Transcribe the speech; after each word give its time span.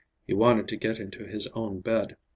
He 0.25 0.33
wanted 0.33 0.67
to 0.69 0.77
get 0.77 0.97
into 0.97 1.27
his 1.27 1.45
own 1.53 1.79
bed. 1.79 2.17